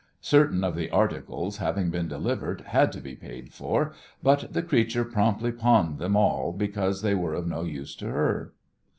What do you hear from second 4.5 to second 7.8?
the creature promptly pawned them all because they were of no